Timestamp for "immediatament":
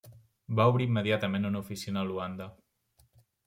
0.93-1.47